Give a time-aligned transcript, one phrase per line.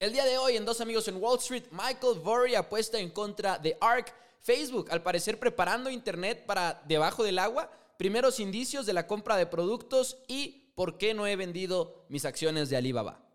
[0.00, 3.58] El día de hoy en Dos Amigos en Wall Street, Michael Burry apuesta en contra
[3.58, 4.14] de ARK.
[4.40, 9.46] Facebook, al parecer preparando Internet para debajo del agua, primeros indicios de la compra de
[9.46, 13.27] productos y por qué no he vendido mis acciones de Alibaba.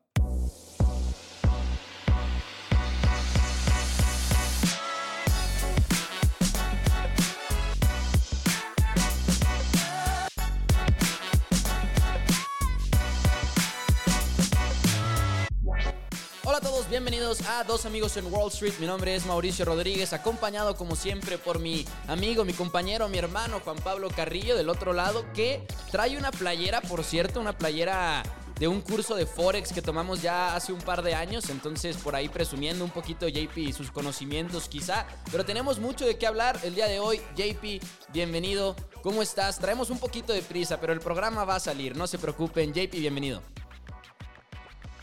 [17.04, 18.76] Bienvenidos a Dos Amigos en Wall Street.
[18.80, 23.60] Mi nombre es Mauricio Rodríguez, acompañado como siempre por mi amigo, mi compañero, mi hermano
[23.60, 28.24] Juan Pablo Carrillo del otro lado, que trae una playera, por cierto, una playera
[28.58, 32.16] de un curso de Forex que tomamos ya hace un par de años, entonces por
[32.16, 36.58] ahí presumiendo un poquito JP y sus conocimientos quizá, pero tenemos mucho de qué hablar
[36.64, 37.20] el día de hoy.
[37.36, 39.60] JP, bienvenido, ¿cómo estás?
[39.60, 42.74] Traemos un poquito de prisa, pero el programa va a salir, no se preocupen.
[42.74, 43.42] JP, bienvenido.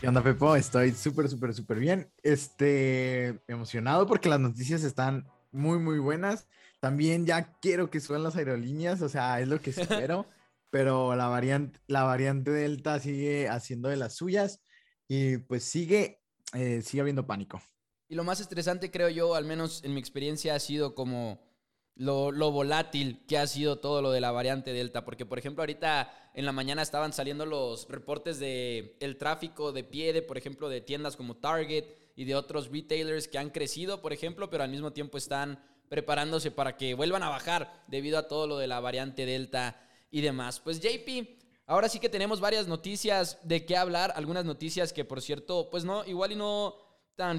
[0.01, 0.55] ¿Qué onda, Pepo?
[0.55, 2.11] Estoy súper, súper, súper bien.
[2.23, 6.47] Este, emocionado porque las noticias están muy, muy buenas.
[6.79, 10.25] También ya quiero que suban las aerolíneas, o sea, es lo que espero.
[10.71, 14.63] pero la variante, la variante Delta sigue haciendo de las suyas
[15.07, 16.23] y pues sigue,
[16.55, 17.61] eh, sigue habiendo pánico.
[18.09, 21.50] Y lo más estresante, creo yo, al menos en mi experiencia, ha sido como
[21.95, 25.05] lo, volátil que ha sido todo lo de la variante Delta.
[25.05, 29.83] Porque, por ejemplo, ahorita en la mañana estaban saliendo los reportes de el tráfico de
[29.83, 34.01] pie de, por ejemplo, de tiendas como Target y de otros retailers que han crecido,
[34.01, 38.27] por ejemplo, pero al mismo tiempo están preparándose para que vuelvan a bajar debido a
[38.27, 40.59] todo lo de la variante Delta y demás.
[40.59, 45.21] Pues JP, ahora sí que tenemos varias noticias de qué hablar, algunas noticias que por
[45.21, 46.90] cierto, pues no, igual y no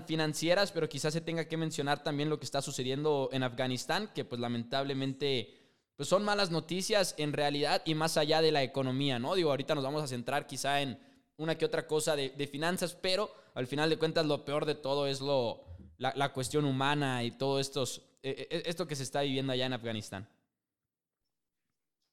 [0.06, 4.24] financieras, pero quizás se tenga que mencionar también lo que está sucediendo en Afganistán, que
[4.24, 5.62] pues lamentablemente
[5.96, 9.34] pues son malas noticias en realidad y más allá de la economía, ¿no?
[9.34, 10.98] Digo, ahorita nos vamos a centrar quizá en
[11.36, 15.06] una que otra cosa de, finanzas, pero al final de cuentas lo peor de todo
[15.06, 15.64] es lo,
[15.98, 19.72] la, cuestión humana y todo estos, e, e, esto que se está viviendo allá en
[19.72, 20.28] Afganistán.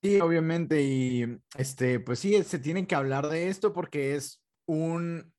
[0.01, 1.25] Sí, obviamente, y
[1.57, 5.33] este, pues sí, se tienen que hablar de esto porque es un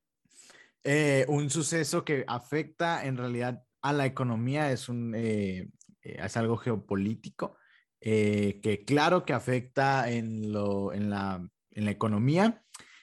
[0.82, 5.68] eh, un suceso que afecta en realidad a la economía, es, un, eh,
[6.02, 7.56] eh, es algo geopolítico,
[8.00, 12.62] que claro que afecta en, lo, en, la, en la economía.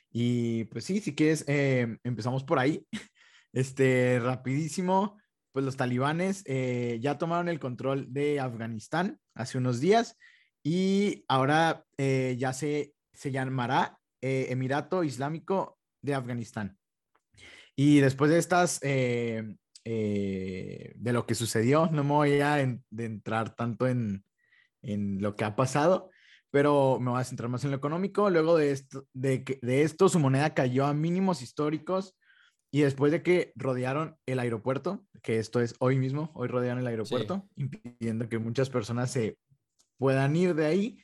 [0.10, 2.86] Y pues sí, si quieres, empezamos por ahí.
[3.54, 5.18] Este, rapidísimo,
[5.52, 6.44] pues los talibanes
[7.00, 10.16] ya tomaron el control de Afganistán hace unos días
[10.64, 16.78] y ahora ya se, se llamará Emirato Islámico de Afganistán.
[17.80, 19.56] Y después de estas, eh,
[19.86, 24.26] eh, de lo que sucedió, no me voy a entrar tanto en,
[24.82, 26.10] en, lo que ha pasado,
[26.50, 28.32] pero me voy a centrar más en lo económico.
[28.32, 32.18] Luego de esto, de, de esto, su moneda cayó a mínimos históricos
[32.72, 36.88] y después de que rodearon el aeropuerto, que esto es hoy mismo, hoy rodearon el
[36.88, 39.38] aeropuerto, impidiendo que muchas personas se
[40.00, 41.04] puedan ir de ahí.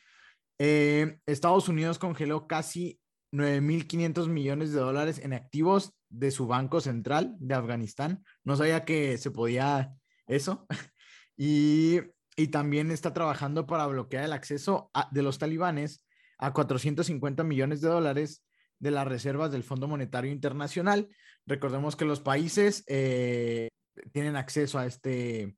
[0.57, 2.99] Eh, Estados Unidos congeló casi
[3.33, 8.23] 9.500 millones de dólares en activos de su banco central de Afganistán.
[8.43, 9.95] No sabía que se podía
[10.27, 10.67] eso.
[11.37, 12.01] y,
[12.51, 16.03] también está trabajando para bloquear el acceso de los talibanes
[16.39, 18.43] a 450 millones de dólares
[18.79, 21.09] de las reservas del Fondo Monetario Internacional.
[21.45, 23.69] Recordemos que los países eh,
[24.11, 25.55] tienen acceso a este,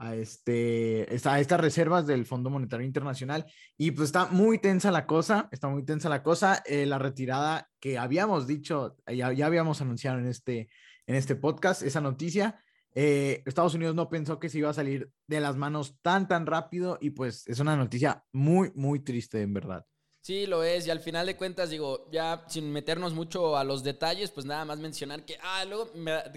[0.00, 3.44] a, este, a estas reservas del Fondo Monetario Internacional.
[3.76, 6.62] Y pues está muy tensa la cosa, está muy tensa la cosa.
[6.64, 10.70] Eh, la retirada que habíamos dicho, ya, ya, habíamos anunciado en este,
[11.06, 12.64] en este podcast, esa noticia.
[12.94, 16.46] Eh, Estados Unidos no pensó que se iba a salir de las manos tan, tan
[16.46, 19.84] rápido y pues es una noticia muy, muy triste en verdad.
[20.22, 20.86] Sí, lo es.
[20.86, 24.64] Y al final de cuentas, digo, ya sin meternos mucho a los detalles, pues nada
[24.64, 25.90] más mencionar que, ah, luego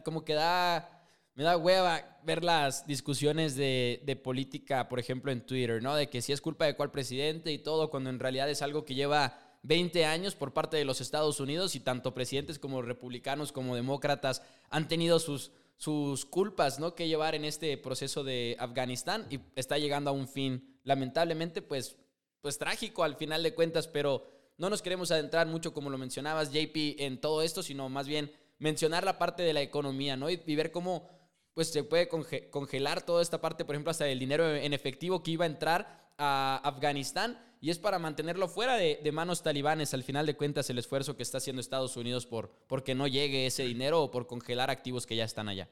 [0.04, 0.93] como que da
[1.36, 5.96] me da hueva ver las discusiones de, política, por ejemplo, en Twitter, ¿no?
[5.96, 8.86] De que si es culpa de cuál presidente y todo, cuando en realidad es algo
[8.86, 13.52] que lleva 20 años por parte de los Estados Unidos y tanto presidentes como republicanos
[13.52, 16.94] como demócratas han tenido sus, sus culpas, ¿no?
[16.96, 21.98] Que llevar en este proceso de Afganistán y está llegando a un fin, lamentablemente, pues,
[22.42, 24.28] pues trágico al final de cuentas, pero
[24.58, 28.32] no nos queremos adentrar mucho, como lo mencionabas, JP, en todo esto, sino más bien
[28.60, 30.30] mencionar la parte de la economía, ¿no?
[30.30, 31.10] y ver cómo
[31.54, 35.32] pues se puede congelar toda esta parte, por ejemplo, hasta el dinero en efectivo que
[35.32, 39.94] iba a entrar a Afganistán y es para mantenerlo fuera de, manos talibanes.
[39.94, 43.46] Al final de cuentas, el esfuerzo que está haciendo Estados Unidos por, que no llegue
[43.46, 45.70] ese dinero o por congelar activos que ya están allá.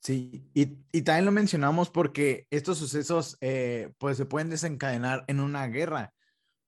[0.00, 0.66] Sí, y,
[1.02, 6.12] también lo mencionamos porque estos sucesos eh, pues se pueden desencadenar en una guerra.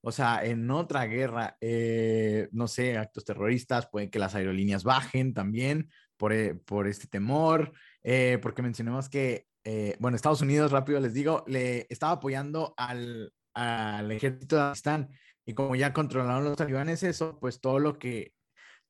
[0.00, 5.34] O sea, en otra guerra, eh, no sé, actos terroristas, pueden que las aerolíneas bajen
[5.34, 7.75] también, por, eh, por este temor,
[8.05, 13.33] eh, porque mencionemos que, eh, bueno, Estados Unidos, rápido les digo, le estaba apoyando al,
[13.55, 15.11] al ejército de Afganistán
[15.47, 18.33] y como ya controlaron los talibanes eso, pues todo lo que,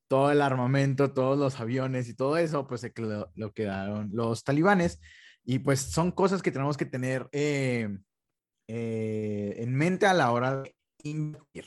[0.09, 4.45] todo el armamento, todos los aviones y todo eso, pues se lo, lo quedaron los
[4.45, 5.01] talibanes.
[5.45, 8.05] Y pues son cosas que tenemos que tener en
[9.75, 11.67] mente a la hora de invertir.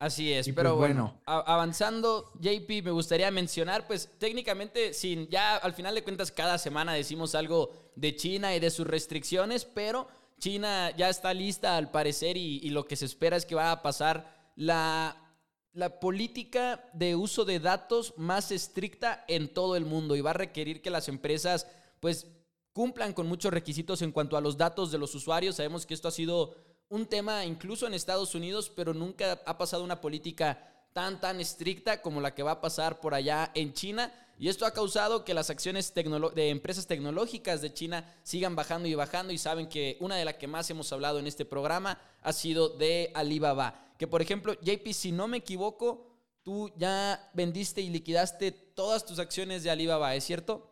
[0.00, 5.74] Así es, pero pues, bueno, avanzando, JP, me gustaría mencionar, pues técnicamente, sin ya al
[5.74, 10.08] final de cuentas cada semana decimos algo de China y de sus restricciones, pero
[10.38, 13.82] China ya está lista al parecer y, lo que se espera es que va a
[13.82, 15.34] pasar la,
[15.74, 20.32] la política de uso de datos más estricta en todo el mundo y va a
[20.32, 21.66] requerir que las empresas
[22.00, 22.26] pues
[22.72, 25.56] cumplan con muchos requisitos en cuanto a los datos de los usuarios.
[25.56, 26.54] Sabemos que esto ha sido
[26.90, 32.02] un tema incluso en Estados Unidos, pero nunca ha pasado una política tan, tan estricta
[32.02, 34.12] como la que va a pasar por allá en China.
[34.38, 38.94] Y esto ha causado que las acciones de empresas tecnológicas de China sigan bajando y
[38.94, 39.32] bajando.
[39.32, 42.70] Y saben que una de las que más hemos hablado en este programa ha sido
[42.70, 43.94] de Alibaba.
[43.96, 46.06] Que por ejemplo, JP, si no me equivoco,
[46.42, 50.70] tú ya vendiste y liquidaste todas tus acciones de Alibaba, ¿es cierto?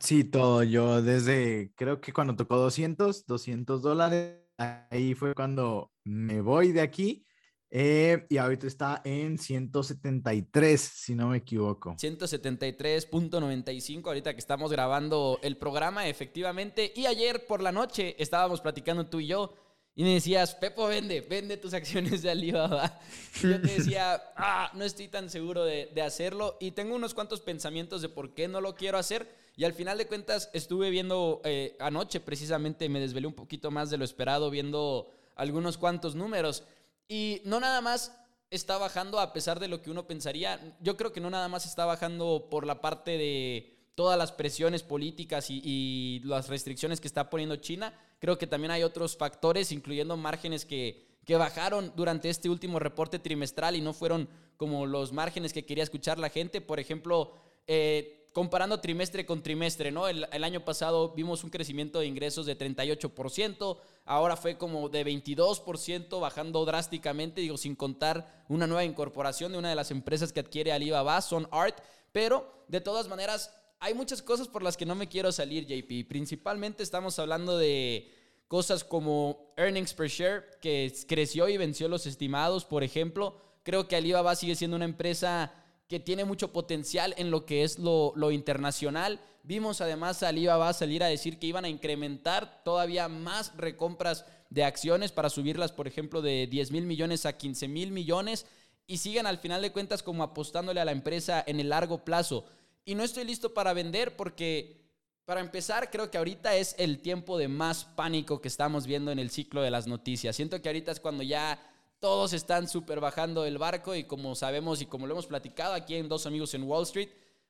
[0.00, 0.64] Sí, todo.
[0.64, 6.80] Yo desde, creo que cuando tocó 200, 200 dólares ahí fue cuando me voy de
[6.80, 7.26] aquí.
[7.70, 11.96] Eh, y ahorita está en 173, si no me equivoco.
[11.96, 16.92] 173.95, ahorita que estamos grabando el programa, efectivamente.
[16.94, 19.54] Y ayer por la noche estábamos platicando tú y yo.
[19.98, 23.00] Y me decías, Pepo, vende, vende tus acciones de Alibaba.
[23.42, 26.56] Y yo te decía, ah, no estoy tan seguro de, de hacerlo.
[26.60, 29.28] Y tengo unos cuantos pensamientos de por qué no lo quiero hacer.
[29.56, 33.88] Y al final de cuentas estuve viendo eh, anoche precisamente, me desvelé un poquito más
[33.88, 36.64] de lo esperado viendo algunos cuantos números.
[37.08, 38.12] Y no nada más
[38.50, 40.76] está bajando a pesar de lo que uno pensaría.
[40.80, 44.82] Yo creo que no nada más está bajando por la parte de todas las presiones
[44.82, 47.98] políticas y, las restricciones que está poniendo China.
[48.18, 53.18] Creo que también hay otros factores, incluyendo márgenes que, que bajaron durante este último reporte
[53.18, 56.60] trimestral y no fueron como los márgenes que quería escuchar la gente.
[56.60, 57.32] Por ejemplo,
[57.66, 60.08] eh, comparando trimestre con trimestre, ¿no?
[60.08, 66.20] El, año pasado vimos un crecimiento de ingresos de 38%, ahora fue como de 22%,
[66.20, 70.70] bajando drásticamente, digo, sin contar una nueva incorporación de una de las empresas que adquiere
[70.70, 71.78] Alibaba, Son Art,
[72.12, 76.06] pero de todas maneras hay muchas cosas por las que no me quiero salir, JP.
[76.06, 78.14] Principalmente estamos hablando de
[78.48, 83.40] cosas como earnings per share, que creció y venció los estimados, por ejemplo.
[83.62, 85.54] Creo que Alibaba sigue siendo una empresa
[85.88, 89.20] que tiene mucho potencial en lo que es lo, internacional.
[89.42, 94.64] Vimos además a Alibaba salir a decir que iban a incrementar todavía más recompras de
[94.64, 98.46] acciones para subirlas, por ejemplo, de 10 mil millones a 15 mil millones
[98.86, 102.46] y siguen al final de cuentas como apostándole a la empresa en el largo plazo.
[102.84, 104.80] Y no estoy listo para vender porque,
[105.24, 109.18] para empezar, creo que ahorita es el tiempo de más pánico que estamos viendo en
[109.18, 110.36] el ciclo de las noticias.
[110.36, 111.60] Siento que ahorita es cuando ya
[112.00, 115.94] todos están súper bajando el barco y como sabemos y como lo hemos platicado aquí
[115.94, 117.08] en Dos Amigos en Wall Street,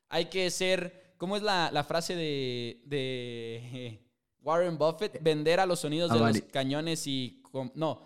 [0.09, 3.99] hay que ser, ¿cómo es la, frase de, de,
[4.41, 5.21] Warren Buffett?
[5.21, 7.41] Vender a los sonidos de los cañones y...
[7.75, 8.01] no,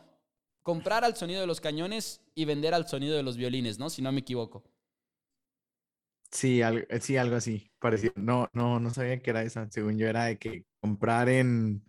[0.63, 3.89] comprar al sonido de los cañones y vender al sonido de los violines, ¿no?
[3.89, 4.63] Si no me equivoco.
[6.31, 8.13] Sí, algo, sí, algo así, parecido.
[8.15, 9.69] No, no, no sabía que era esa.
[9.69, 11.83] Según yo era de que comprar en,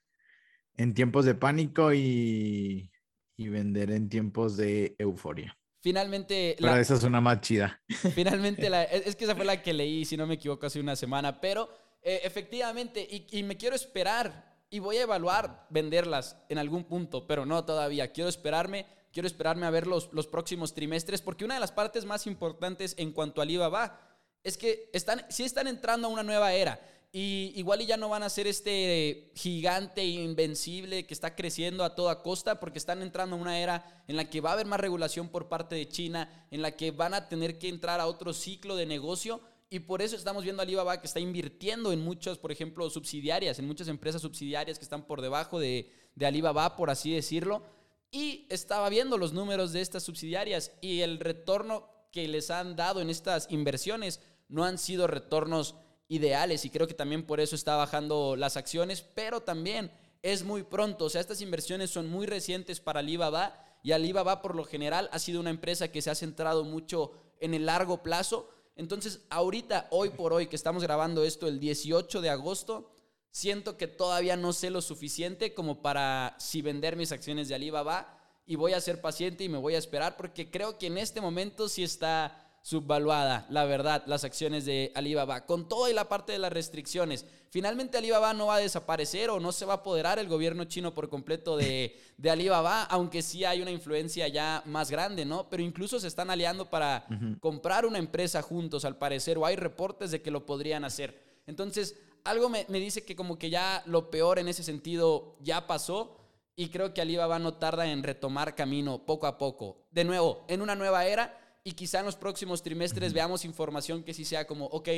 [0.76, 2.92] en tiempos de pánico y
[3.37, 5.57] y vender en tiempos de euforia.
[5.81, 6.57] Finalmente.
[6.59, 7.83] Pero esa es una más chida.
[8.15, 10.97] Finalmente, la, es que esa fue la que leí, si no me equivoco, hace una
[10.97, 11.41] semana.
[11.41, 11.69] Pero
[12.03, 17.45] eh, efectivamente, y, me quiero esperar y voy a evaluar venderlas en algún punto, pero
[17.45, 18.12] no todavía.
[18.12, 22.05] Quiero esperarme, quiero esperarme a ver los, los próximos trimestres, porque una de las partes
[22.05, 24.01] más importantes en cuanto al IVA va
[24.45, 26.81] es que están, sí están entrando a una nueva era.
[27.14, 31.95] Y igual y ya no van a ser este gigante invencible que está creciendo a
[31.95, 34.81] toda costa porque están entrando a una era en la que va a haber más
[34.81, 38.33] regulación por parte de China, en la que van a tener que entrar a otro
[38.33, 39.42] ciclo de negocio
[39.73, 43.59] y por eso estamos viendo a Alibaba que está invirtiendo en muchas, por ejemplo, subsidiarias,
[43.59, 47.62] en muchas empresas subsidiarias que están por debajo de, de Alibaba, por así decirlo.
[48.11, 53.00] Y estaba viendo los números de estas subsidiarias y el retorno que les han dado
[53.00, 55.75] en estas inversiones no han sido retornos
[56.12, 59.90] ideales y creo que también por eso está bajando las acciones, pero también
[60.21, 64.54] es muy pronto, o sea, estas inversiones son muy recientes para Alibaba y Alibaba por
[64.54, 68.49] lo general ha sido una empresa que se ha centrado mucho en el largo plazo.
[68.76, 72.92] Entonces, ahorita, hoy por hoy, que estamos grabando esto el 18 de agosto,
[73.31, 78.19] siento que todavía no sé lo suficiente como para si vender mis acciones de Alibaba
[78.47, 81.23] y voy a ser paciente y me voy a esperar porque creo que en este
[81.23, 86.33] momento sí está subvaluada, la verdad, las acciones de Alibaba, con toda y la parte
[86.33, 87.26] de las restricciones.
[87.50, 90.95] Finalmente Alibaba no va a desaparecer o no se va a apoderar el gobierno chino
[90.95, 95.50] por completo de, de Alibaba, aunque sí hay una influencia ya más grande, ¿no?
[95.50, 97.04] Pero incluso se están aliando para
[97.40, 101.21] comprar una empresa juntos, al parecer, o hay reportes de que lo podrían hacer.
[101.47, 105.66] Entonces, algo me, me dice que como que ya lo peor en ese sentido ya
[105.66, 106.16] pasó
[106.54, 109.78] y creo que Alibaba no tarda en retomar camino poco a poco.
[109.90, 114.14] De nuevo, en una nueva era y quizá en los próximos trimestres veamos información que
[114.14, 114.88] sí sea como, ok,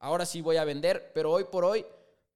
[0.00, 1.86] ahora sí voy a vender, pero hoy por hoy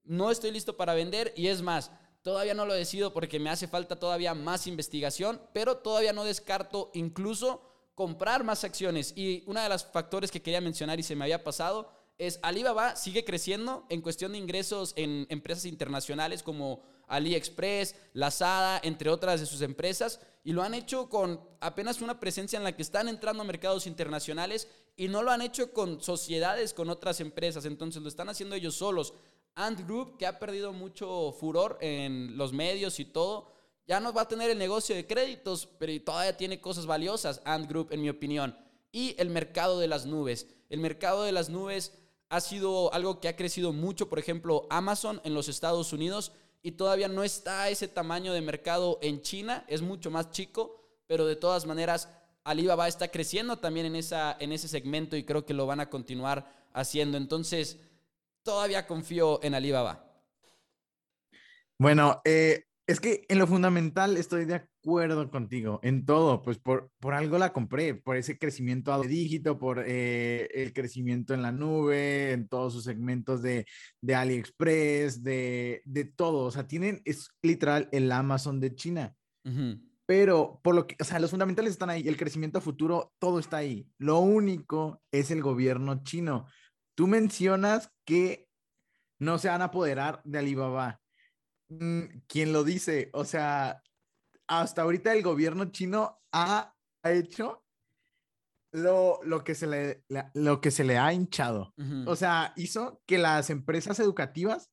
[0.04, 1.90] no estoy listo para vender y es más,
[2.22, 6.90] todavía no lo decido porque me hace falta todavía más investigación, pero todavía no descarto
[6.94, 7.62] incluso
[7.94, 9.12] comprar más acciones.
[9.16, 12.96] Y uno de los factores que quería mencionar y se me había pasado es Alibaba
[12.96, 19.46] sigue creciendo en cuestión de ingresos en empresas internacionales como AliExpress, Lazada, entre otras de
[19.46, 23.42] sus empresas, y lo han hecho con apenas una presencia en la que están entrando
[23.42, 28.08] a mercados internacionales y no lo han hecho con sociedades con otras empresas, entonces lo
[28.08, 29.14] están haciendo ellos solos.
[29.54, 33.52] Ant Group, que ha perdido mucho furor en los medios y todo,
[33.86, 37.68] ya no va a tener el negocio de créditos, pero todavía tiene cosas valiosas, Ant
[37.68, 38.56] Group, en mi opinión.
[38.90, 40.46] Y el mercado de las nubes.
[40.70, 41.92] El mercado de las nubes
[42.32, 46.72] ha sido algo que ha crecido mucho, por ejemplo, Amazon en los Estados Unidos y
[46.72, 51.36] todavía no está ese tamaño de mercado en China, es mucho más chico, pero de
[51.36, 52.08] todas maneras
[52.42, 55.90] Alibaba está creciendo también en, esa, en ese segmento y creo que lo van a
[55.90, 57.18] continuar haciendo.
[57.18, 57.78] Entonces,
[58.42, 60.02] todavía confío en Alibaba.
[61.76, 66.90] Bueno, eh, es que en lo fundamental estoy de acuerdo contigo, en todo, pues por,
[67.00, 71.52] por algo la compré, por ese crecimiento a dígito, por eh, el crecimiento en la
[71.52, 73.64] nube, en todos sus segmentos de,
[74.02, 79.16] de AliExpress, de, de, todo, o sea, tienen, es literal el Amazon de China.
[80.04, 83.38] Pero por lo que, o sea, los fundamentales están ahí, el crecimiento a futuro, todo
[83.38, 83.88] está ahí.
[83.96, 86.46] Lo único es el gobierno chino.
[86.94, 88.48] Tú mencionas que
[89.18, 91.01] no se van a apoderar de Alibaba.
[91.80, 93.10] Mm, ¿Quién lo dice?
[93.12, 93.82] O sea,
[94.46, 96.74] hasta ahorita el gobierno chino ha
[97.04, 97.64] hecho
[98.72, 101.74] lo, lo, que, se le, lo que se le ha hinchado.
[102.06, 104.70] O sea, hizo que las empresas educativas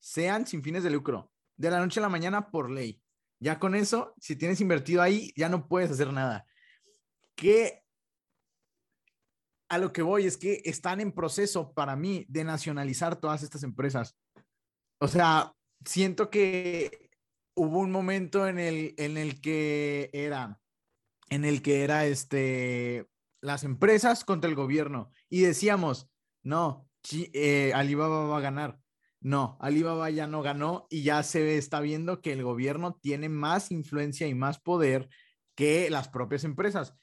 [0.00, 3.00] sean sin fines de lucro, de la noche a la mañana por ley.
[3.40, 6.46] Ya con eso, si tienes invertido ahí, ya no puedes hacer nada.
[7.34, 7.82] Que
[9.68, 13.62] a lo que voy es que están en proceso para mí de nacionalizar todas estas
[13.62, 14.16] empresas.
[14.98, 15.54] O sea,
[15.84, 17.10] siento que
[17.54, 20.60] hubo un momento en el, en el que era,
[21.28, 23.08] en el que era este,
[23.40, 26.10] las empresas contra el gobierno y decíamos,
[26.42, 28.78] no, eh, Alibaba va a ganar.
[29.20, 33.70] No, Alibaba ya no ganó y ya se está viendo que el gobierno tiene más
[33.70, 35.08] influencia y más poder
[35.54, 36.94] que las propias empresas.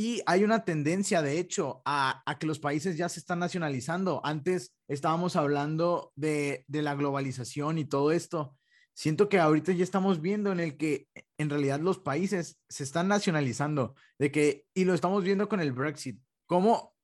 [0.00, 4.20] Y hay una tendencia, de hecho, a, que los países ya se están nacionalizando.
[4.24, 8.56] Antes estábamos hablando de, de, la globalización y todo esto.
[8.94, 13.08] Siento que ahorita ya estamos viendo en el que en realidad los países se están
[13.08, 16.94] nacionalizando, de que, y lo estamos viendo con el Brexit, cómo,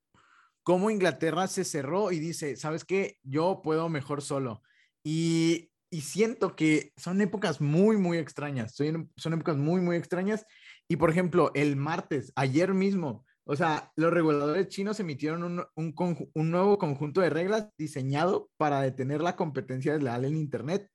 [0.62, 3.18] cómo Inglaterra se cerró y dice, ¿sabes qué?
[3.24, 4.62] Yo puedo mejor solo.
[5.02, 10.46] Y, y siento que son épocas muy, muy extrañas, son, son épocas muy, muy extrañas
[10.88, 16.31] y por ejemplo, el martes, ayer mismo, o sea, los reguladores chinos emitieron un, un,
[16.35, 20.91] un, nuevo conjunto de reglas diseñado para detener la competencia desleal en Internet.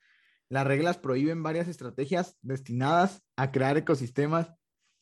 [0.50, 4.52] Las reglas prohíben varias estrategias destinadas a crear ecosistemas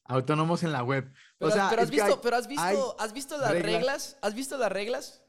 [0.03, 1.10] autónomos en la web.
[1.38, 4.17] Pero, o sea, pero has, visto, pero has visto, has visto las reglas.
[4.22, 5.24] ¿Has visto las reglas?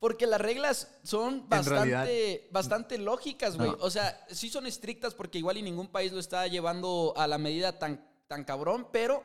[0.00, 3.70] Porque las reglas son bastante, bastante lógicas, güey.
[3.78, 7.38] O sea, sí son estrictas porque igual y ningún país lo está llevando a la
[7.38, 9.24] medida tan tan cabrón, pero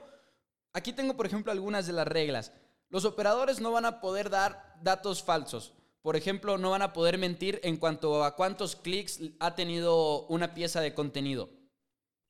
[0.73, 2.51] aquí tengo, por ejemplo, algunas de las reglas.
[2.89, 5.73] Los operadores no van a poder dar datos falsos.
[6.01, 10.53] Por ejemplo, no van a poder mentir en cuanto a cuántos clics ha tenido una
[10.53, 11.49] pieza de contenido.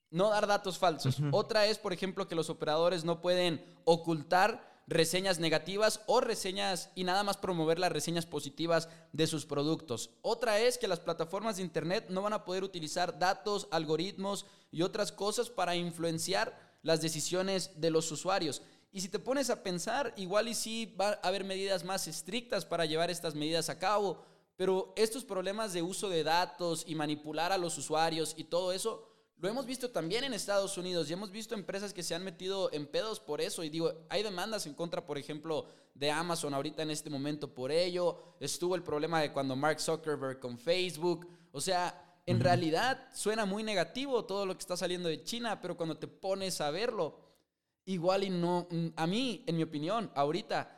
[0.09, 1.17] No dar datos falsos.
[1.31, 7.03] Otra es, por ejemplo, que los operadores no pueden ocultar reseñas negativas o reseñas y
[7.03, 10.11] nada más promover las reseñas positivas de sus productos.
[10.21, 14.81] Otra es que las plataformas de Internet no van a poder utilizar datos, algoritmos y
[14.81, 18.61] otras cosas para influenciar las decisiones de los usuarios.
[18.93, 22.65] Y si te pones a pensar, igual y sí va a haber medidas más estrictas
[22.65, 24.23] para llevar estas medidas a cabo,
[24.55, 29.06] pero estos problemas de uso de datos y manipular a los usuarios y todo eso,
[29.39, 32.71] lo hemos visto también en Estados Unidos y hemos visto empresas que se han metido
[32.73, 33.63] en pedos por eso.
[33.63, 37.71] Y digo, hay demandas en contra, por ejemplo, de Amazon ahorita en este momento por
[37.71, 38.35] ello.
[38.39, 41.27] Estuvo el problema de cuando Mark Zuckerberg con Facebook.
[41.51, 45.77] O sea, en realidad suena muy negativo todo lo que está saliendo de China, pero
[45.77, 47.19] cuando te pones a verlo,
[47.85, 50.77] igual y no, mm, a mí, en mi opinión, ahorita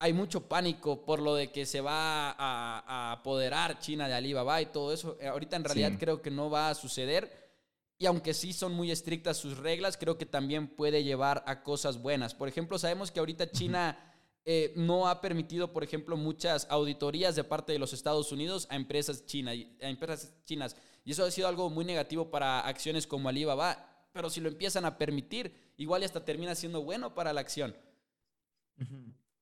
[0.00, 4.66] hay mucho pánico por lo de que se va a, apoderar China de Alibaba y
[4.66, 5.16] todo eso.
[5.20, 7.41] Eh, ahorita en realidad creo que no va a suceder.
[8.02, 12.02] Y aunque sí son muy estrictas sus reglas, creo que también puede llevar a cosas
[12.02, 12.34] buenas.
[12.34, 13.96] Por ejemplo, sabemos que ahorita China
[14.44, 18.74] eh, no ha permitido, por ejemplo, muchas auditorías de parte de los Estados Unidos a
[18.74, 20.74] empresas, China, a empresas chinas.
[21.04, 24.08] Y eso ha sido algo muy negativo para acciones como Alibaba.
[24.12, 27.72] Pero si lo empiezan a permitir, igual hasta termina siendo bueno para la acción.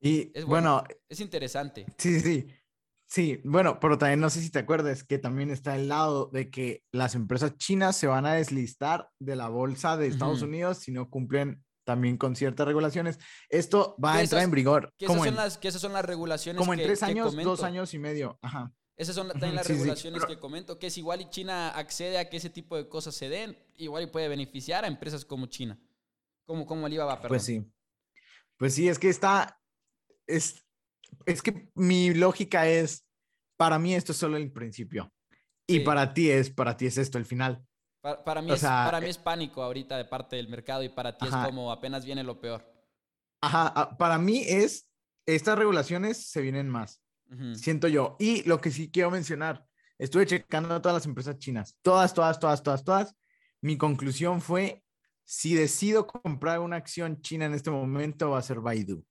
[0.03, 1.87] Y es bueno, es interesante.
[1.97, 2.47] Sí, sí,
[3.11, 3.35] sí.
[3.37, 6.49] Sí, bueno, pero también no sé si te acuerdas que también está el lado de
[6.49, 10.93] que las empresas chinas se van a deslistar de la bolsa de Estados Unidos si
[10.93, 13.19] no cumplen también con ciertas regulaciones.
[13.49, 14.95] Esto va a entrar en vigor.
[14.97, 16.61] Que esas, son las, que esas son las regulaciones.
[16.61, 18.39] Como en tres años, dos años y medio.
[18.43, 18.73] Ajá.
[19.01, 22.37] Esas son también las regulaciones que comento, que es igual y China accede a que
[22.37, 25.81] ese tipo de cosas se den, igual y puede beneficiar a empresas como China,
[26.45, 27.29] como, como Alibaba, perdón.
[27.31, 27.65] Pues sí.
[28.59, 29.59] Pues sí, es que está,
[30.27, 30.67] es,
[31.27, 33.07] es que mi lógica es,
[33.57, 35.13] para mí esto es solo el principio.
[35.67, 37.65] Y para ti es, para ti es esto el final.
[38.01, 41.19] Para, mí, es, para mí eh es pánico ahorita de parte del mercado y para
[41.19, 42.67] ti es como apenas viene lo peor.
[43.43, 44.89] Ajá, ah, para mí es,
[45.27, 47.03] estas regulaciones se vienen más,
[47.55, 48.17] siento yo.
[48.19, 49.65] Y lo que sí quiero mencionar,
[49.99, 53.15] estuve checando a todas las empresas chinas, todas, todas, todas, todas, todas.
[53.61, 54.83] Mi conclusión fue,
[55.25, 59.05] si decido comprar una acción china en este momento, va a ser Baidu.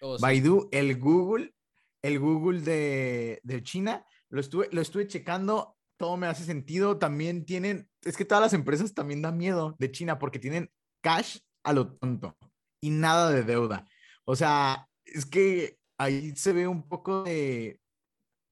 [0.00, 1.54] Oh, Baidu, el Google,
[2.02, 6.98] el Google de, de, China, lo estuve, lo estuve checando, todo me hace sentido.
[6.98, 10.70] También tienen, es que todas las empresas también dan miedo de China porque tienen
[11.02, 12.36] cash a lo tonto
[12.80, 13.86] y nada de deuda.
[14.24, 17.80] O sea, es que ahí se ve un poco de,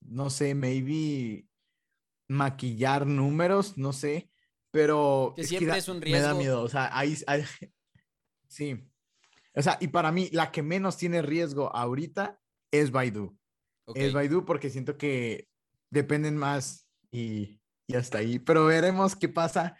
[0.00, 1.46] no sé, maybe
[2.28, 4.30] maquillar números, no sé,
[4.70, 6.20] pero que siempre es un riesgo.
[6.20, 7.44] Me da miedo, o sea, ahí, ahí
[8.48, 8.84] sí.
[9.56, 12.38] O sea, y para mí, la que menos tiene riesgo ahorita
[12.70, 13.36] es Baidu.
[13.94, 15.48] Es Baidu porque siento que
[15.90, 18.38] dependen más y, y, hasta ahí.
[18.38, 19.78] Pero veremos qué pasa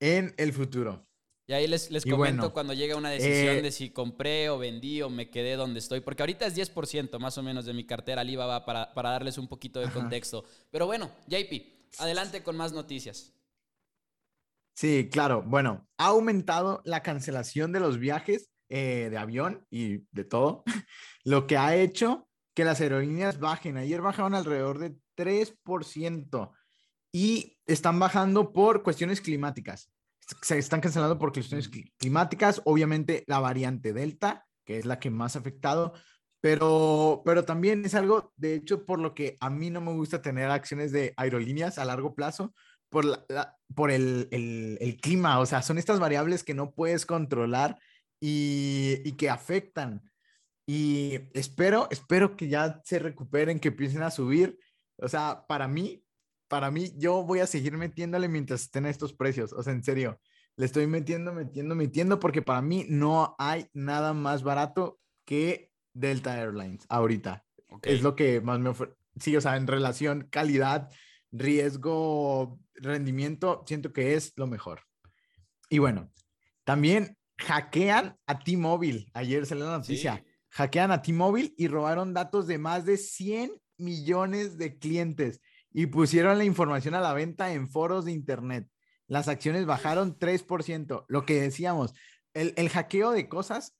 [0.00, 1.06] en el futuro.
[1.46, 5.02] Y ahí les, les comento cuando llega una decisión eh, de si compré o vendí
[5.02, 6.00] o me quedé donde estoy.
[6.00, 9.48] Porque ahorita es 10% más o menos de mi cartera Alibaba para, para darles un
[9.48, 10.44] poquito de contexto.
[10.70, 13.34] Pero bueno, JP, adelante con más noticias.
[14.76, 15.42] Sí, claro.
[15.44, 20.62] Bueno, ha aumentado la cancelación de los viajes eh, de avión y de todo,
[21.24, 23.76] lo que ha hecho que las aerolíneas bajen.
[23.76, 26.52] Ayer bajaron alrededor de 3%
[27.12, 29.90] y están bajando por cuestiones climáticas.
[30.42, 35.34] Se están cancelando por cuestiones climáticas, obviamente la variante Delta, que es la que más
[35.34, 35.92] ha afectado,
[36.40, 40.22] pero, pero también es algo, de hecho, por lo que a mí no me gusta
[40.22, 42.54] tener acciones de aerolíneas a largo plazo,
[42.88, 47.06] por, la, por el, el, el, clima, o sea, son estas variables que no puedes
[47.06, 47.78] controlar
[48.20, 50.02] y, que afectan.
[50.66, 54.58] Y espero, espero que ya se recuperen, que empiecen a subir.
[54.98, 56.04] O sea, para mí,
[56.48, 59.52] para mí, yo voy a seguir metiéndole mientras estén estos precios.
[59.52, 60.20] O sea, en serio,
[60.56, 66.38] le estoy metiendo, metiendo, metiendo, porque para mí no hay nada más barato que Delta
[66.38, 67.44] Airlines ahorita.
[67.82, 68.94] Es lo que más me ofrece.
[69.18, 70.90] Sí, o sea, en relación calidad,
[71.32, 74.82] riesgo, rendimiento, siento que es lo mejor.
[75.68, 76.12] Y bueno,
[76.64, 79.06] también hackean a T-Mobile.
[79.14, 80.24] Ayer salió la noticia.
[80.50, 85.40] Hackean a T-Mobile y robaron datos de más de 100 millones de clientes
[85.72, 88.68] y pusieron la información a la venta en foros de Internet.
[89.06, 91.04] Las acciones bajaron 3%.
[91.08, 91.94] Lo que decíamos,
[92.34, 93.76] el, hackeo de cosas,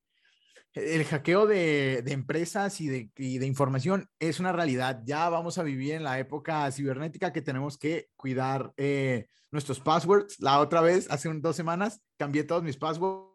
[0.72, 5.02] el hackeo de, empresas y de, de, información es una realidad.
[5.04, 10.40] Ya vamos a vivir en la época cibernética que tenemos que cuidar eh, nuestros passwords.
[10.40, 13.29] La otra vez, hace dos semanas, cambié todos mis passwords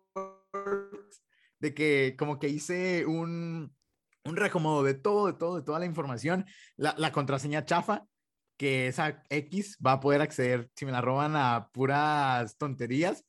[1.60, 3.76] de que como que hice un,
[4.24, 8.06] un recomodo de todo, de todo, de toda la información, la, la contraseña chafa,
[8.58, 13.26] que esa X va a poder acceder, si me la roban, a puras tonterías,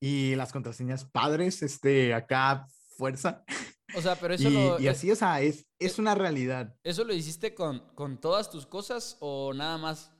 [0.00, 3.44] y las contraseñas padres, este, acá, fuerza.
[3.94, 4.80] O sea, pero eso y, lo...
[4.80, 6.74] Y así, o sea, es, es una realidad.
[6.82, 10.12] ¿Eso lo hiciste con, con todas tus cosas o nada más?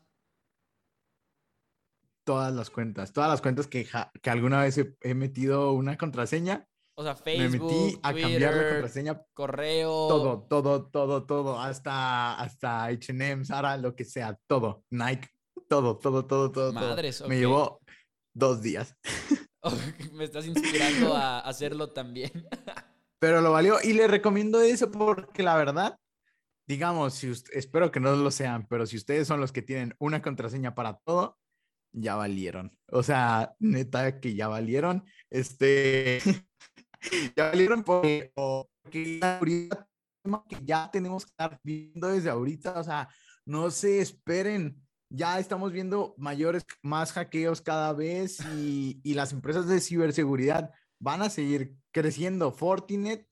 [2.25, 3.89] Todas las cuentas, todas las cuentas que,
[4.23, 8.69] que alguna vez he metido una contraseña, o sea, Facebook, me metí a cambiar la
[8.69, 9.23] contraseña.
[9.33, 10.09] Correo.
[10.09, 11.61] Todo, todo, todo, todo.
[11.61, 14.39] Hasta, hasta H&M, Sara, lo que sea.
[14.47, 14.85] Todo.
[14.91, 15.29] Nike.
[15.69, 16.73] Todo, todo, todo, todo.
[16.73, 17.81] Madres, Me llevó
[18.35, 18.95] dos días.
[20.13, 22.31] me estás inspirando a hacerlo también.
[23.19, 23.79] Pero lo valió.
[23.83, 25.99] Y le recomiendo eso porque la verdad,
[26.67, 30.21] digamos, si espero que no lo sean, pero si ustedes son los que tienen una
[30.21, 31.39] contraseña para todo,
[31.92, 32.76] ya valieron.
[32.90, 35.05] O sea, neta que ya valieron.
[35.31, 36.20] Este,
[37.37, 38.33] ya valieron porque,
[40.22, 42.78] tema que ya tenemos que estar viendo desde ahorita.
[42.78, 43.09] O sea,
[43.44, 44.81] no se esperen.
[45.14, 51.20] Ya estamos viendo mayores, más hackeos cada vez y, y las empresas de ciberseguridad van
[51.20, 52.50] a seguir creciendo.
[52.50, 53.28] Fortinet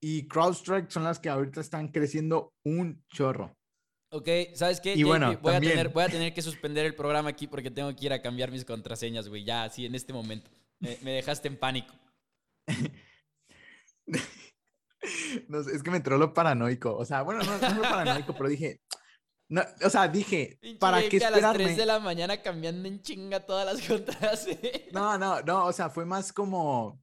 [0.00, 3.57] y CrowdStrike son las que ahorita están creciendo un chorro.
[4.10, 4.94] Ok, ¿sabes qué?
[4.94, 7.94] Y bueno, voy, a tener, voy a tener que suspender el programa aquí porque tengo
[7.94, 9.44] que ir a cambiar mis contraseñas, güey.
[9.44, 10.50] Ya, así en este momento.
[10.80, 11.94] Me, me dejaste en pánico.
[15.48, 16.96] No sé, es que me entró lo paranoico.
[16.96, 18.80] O sea, bueno, no, no lo paranoico, pero dije,
[19.48, 21.76] no, o sea, dije, Pinche ¿para qué que a las 3 esperarme?
[21.76, 24.92] de la mañana cambiando en chinga todas las contraseñas.
[24.92, 27.00] No, no, no, o sea, fue más como,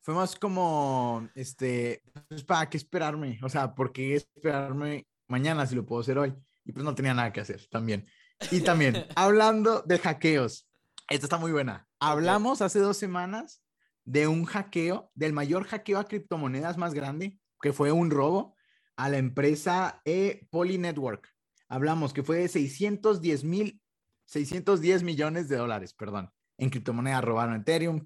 [0.00, 3.38] fue más como, este, pues, ¿para qué esperarme?
[3.42, 6.34] O sea, ¿por qué esperarme mañana si lo puedo hacer hoy?
[6.64, 8.06] Y pues no tenía nada que hacer también.
[8.50, 10.68] Y también, hablando de hackeos,
[11.08, 11.88] esta está muy buena.
[11.98, 13.62] Hablamos hace dos semanas
[14.04, 18.56] de un hackeo, del mayor hackeo a criptomonedas más grande, que fue un robo
[18.96, 21.28] a la empresa eh, Poly Network.
[21.68, 23.80] Hablamos que fue de 610 mil,
[24.26, 28.04] 610 millones de dólares, perdón, en criptomonedas robaron Ethereum.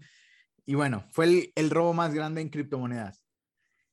[0.66, 3.24] Y bueno, fue el, el robo más grande en criptomonedas.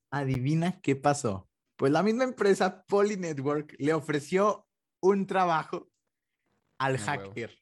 [0.09, 1.50] Adivina qué pasó.
[1.81, 4.67] Pues la misma empresa Poly Network le ofreció
[5.01, 5.89] un trabajo
[6.77, 7.29] al No, huevo.
[7.31, 7.57] hacker.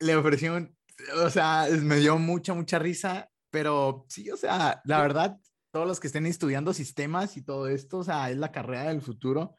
[0.00, 0.74] Le ofreció un,
[1.22, 5.38] o sea, me dio mucha, mucha risa, pero sí, o sea, la verdad,
[5.70, 9.02] todos los que estén estudiando sistemas y todo esto, o sea, es la carrera del
[9.02, 9.42] futuro.
[9.42, 9.56] O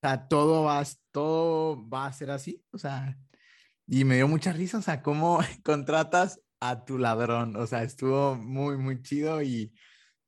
[0.00, 0.80] sea, todo va,
[1.10, 3.18] todo va a ser así, o sea,
[3.88, 8.36] y me dio mucha risa, o sea, cómo contratas a tu ladrón, o sea, estuvo
[8.36, 9.74] muy, muy chido y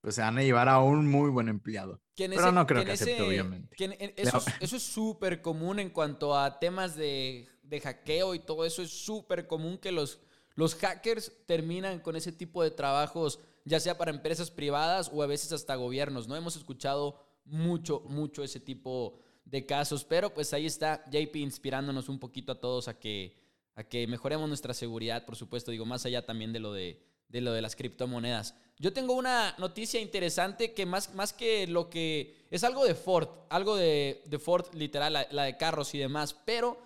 [0.03, 2.01] pues se van a llevar a un muy buen empleado.
[2.17, 3.75] Pero ese- no creo que acepte, obviamente.
[3.83, 8.41] en- eso, es- eso es súper común en cuanto a temas de, de hackeo y
[8.41, 8.83] todo eso.
[8.83, 10.19] Es súper común que los,
[10.55, 15.27] los hackers terminan con ese tipo de trabajos, ya sea para empresas privadas o a
[15.27, 16.29] veces hasta gobiernos.
[16.29, 20.05] No hemos escuchado mucho, mucho ese tipo de casos.
[20.05, 23.41] Pero pues ahí está JP inspirándonos un poquito a todos a que,
[23.77, 25.71] a que mejoremos nuestra seguridad, por supuesto.
[25.71, 28.55] Digo, más allá también de lo de, de lo de las criptomonedas.
[28.79, 32.47] Yo tengo una noticia interesante que más, más que lo que...
[32.51, 36.79] Es algo de Ford, algo de, de Ford literal, la, de carros y demás, pero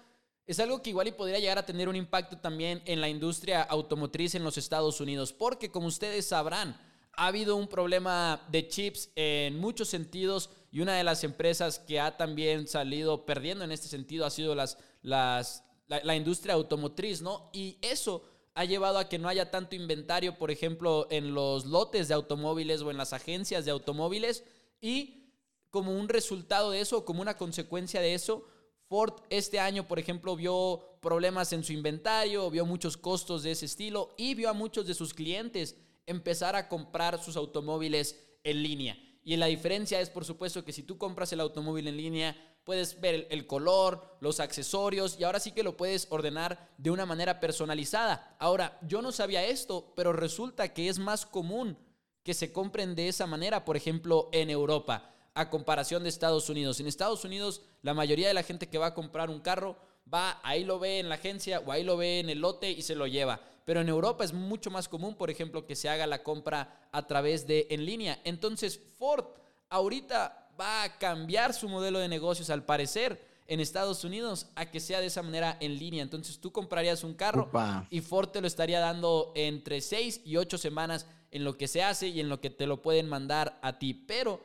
[0.46, 3.62] es algo que igual y podría llegar a tener un impacto también en la industria
[3.62, 6.80] automotriz en los Estados Unidos, porque como ustedes sabrán,
[7.12, 11.98] ha habido un problema de chips en muchos sentidos y una de las empresas que
[11.98, 17.22] ha también salido perdiendo en este sentido ha sido las, las, la, la industria automotriz,
[17.22, 17.50] ¿no?
[17.52, 18.22] Y eso
[18.56, 22.80] ha llevado a que no haya tanto inventario, por ejemplo, en los lotes de automóviles
[22.80, 24.44] o en las agencias de automóviles.
[24.80, 25.30] Y
[25.70, 28.46] como un resultado de eso, como una consecuencia de eso,
[28.88, 33.66] Ford este año, por ejemplo, vio problemas en su inventario, vio muchos costos de ese
[33.66, 38.96] estilo y vio a muchos de sus clientes empezar a comprar sus automóviles en línea.
[39.22, 43.00] Y la diferencia es, por supuesto, que si tú compras el automóvil en línea, puedes
[43.00, 47.38] ver el, color, los accesorios y ahora sí que lo puedes ordenar de una manera
[47.38, 48.35] personalizada.
[48.40, 51.79] Ahora, yo no sabía esto, pero resulta que es más común
[52.24, 56.81] que se compren de esa manera, por ejemplo, en Europa, a comparación de Estados Unidos.
[56.81, 59.76] En Estados Unidos, la mayoría de la gente que va a comprar un carro
[60.12, 62.83] va, ahí lo ve en la agencia o ahí lo ve en el lote y
[62.83, 63.40] se lo lleva.
[63.64, 67.07] Pero en Europa es mucho más común, por ejemplo, que se haga la compra a
[67.07, 68.20] través de en línea.
[68.24, 69.26] Entonces, Ford
[69.68, 74.80] ahorita va a cambiar su modelo de negocios, al parecer, en Estados Unidos, a que
[74.80, 76.02] sea de esa manera en línea.
[76.02, 77.50] Entonces, tú comprarías un carro
[77.90, 81.82] y Ford te lo estaría dando entre 6 y 8 semanas en lo que se
[81.82, 83.94] hace y en lo que te lo pueden mandar a ti.
[83.94, 84.40] Pero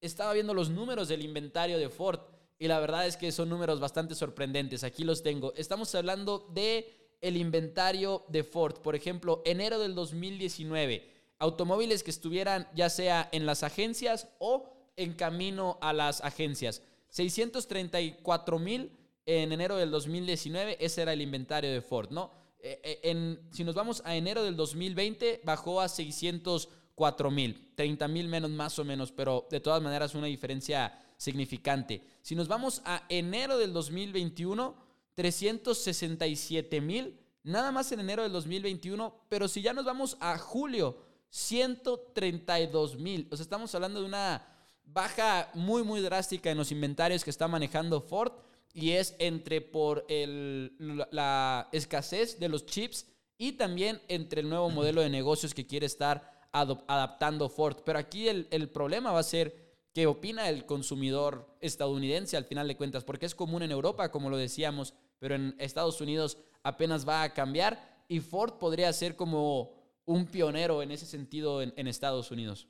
[0.00, 2.20] estaba viendo los números del inventario de Ford
[2.58, 4.84] y la verdad es que son números bastante sorprendentes.
[4.84, 5.52] Aquí los tengo.
[5.56, 8.80] Estamos hablando de el inventario de Ford.
[8.80, 15.14] Por ejemplo, enero del 2019, automóviles que estuvieran ya sea en las agencias o en
[15.14, 16.82] camino a las agencias.
[17.10, 18.90] 634 mil
[19.26, 22.32] en enero del 2019, ese era el inventario de Ford, ¿no?
[22.58, 28.28] Eh, eh, si nos vamos a enero del 2020, bajó a 604 mil, 30 mil
[28.28, 32.02] menos más o menos, pero de todas maneras una diferencia significante.
[32.22, 34.76] Si nos vamos a enero del 2021,
[35.14, 40.98] 367 mil, nada más en enero del 2021, pero si ya nos vamos a julio,
[41.30, 44.51] 132 mil, o sea, estamos hablando de una
[44.84, 48.32] baja muy, muy drástica en los inventarios que está manejando Ford
[48.74, 50.74] y es entre por el-
[51.10, 53.06] la, escasez de los chips
[53.38, 57.78] y también entre el nuevo modelo de negocios que quiere estar adaptando Ford.
[57.84, 62.68] Pero aquí el, el problema va a ser qué opina el consumidor estadounidense al final
[62.68, 67.06] de cuentas, porque es común en Europa, como lo decíamos, pero en Estados Unidos apenas
[67.06, 71.86] va a cambiar y Ford podría ser como un pionero en ese sentido en- en
[71.86, 72.68] Estados Unidos.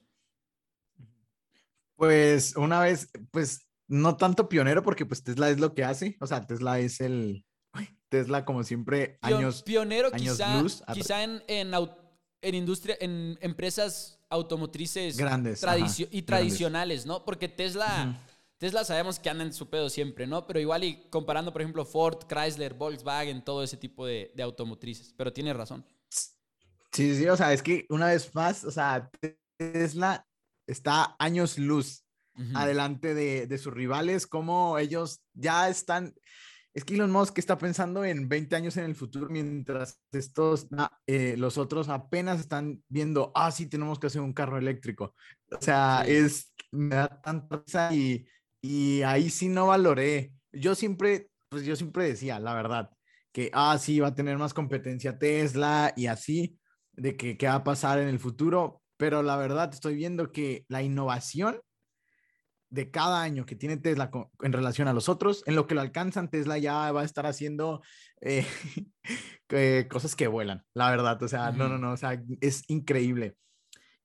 [2.03, 6.27] Pues una vez, pues no tanto pionero porque pues Tesla es lo que hace, o
[6.27, 7.47] sea, Tesla es el,
[8.09, 15.65] Tesla como siempre años pionero quizá, quizá en, en, industria en empresas automotrices grandes
[16.11, 17.25] y tradicionales, ¿no?
[17.25, 18.21] Porque Tesla
[18.59, 20.45] Tesla sabemos que anda en su pedo siempre, ¿no?
[20.45, 25.15] Pero igual y comparando, por ejemplo, Ford, Chrysler, Volkswagen, todo ese tipo de, automotrices.
[25.17, 25.87] Pero tiene razón.
[26.91, 29.09] Sí, sí, o sea, es que una vez más, o sea,
[29.57, 30.27] Tesla
[30.67, 32.05] está años luz
[32.55, 36.15] adelante de, sus rivales, como ellos ya están,
[36.73, 40.67] es que Elon Musk está pensando en 20 años en el futuro, mientras estos,
[41.07, 45.15] eh, los otros apenas están viendo, ah, sí, tenemos que hacer un carro eléctrico.
[45.51, 48.27] O sea, es, me da tanta risa y
[48.63, 50.33] y ahí sí no valoré.
[50.53, 52.91] Yo siempre, pues yo siempre decía, la verdad,
[53.33, 56.59] que, ah, sí, va a tener más competencia Tesla y así,
[56.93, 60.65] de que qué va a pasar en el futuro, pero la verdad estoy viendo que
[60.69, 61.61] la innovación
[62.71, 64.13] de cada año que tiene Tesla
[64.43, 67.27] en relación a los otros, en lo que lo alcanzan, Tesla ya va a estar
[67.27, 67.83] haciendo
[68.21, 68.47] eh,
[69.91, 73.35] cosas que vuelan, la verdad, o sea, no, no, no, o sea, es increíble.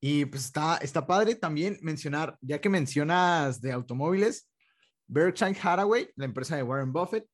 [0.02, 4.50] Y pues está, está padre también mencionar, ya que mencionas de automóviles,
[5.06, 7.28] Berkshire Hathaway, la empresa de Warren Buffett,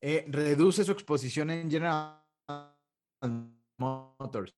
[0.00, 2.20] eh, reduce su exposición en General
[3.78, 4.56] Motors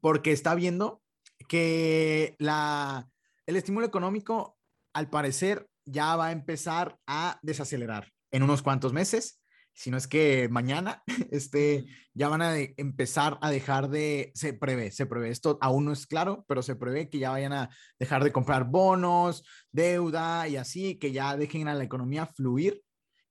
[0.00, 1.02] porque está viendo
[1.48, 3.08] que la,
[3.46, 4.58] el estímulo económico,
[4.92, 9.40] al parecer, ya va a empezar a desacelerar en unos cuantos meses
[9.80, 14.90] si no es que mañana, este, ya van a empezar a dejar de, se prevé,
[14.90, 18.22] se prevé, esto aún no es claro, pero se prevé que ya vayan a dejar
[18.22, 22.82] de comprar bonos, deuda y así, que ya dejen a la economía fluir.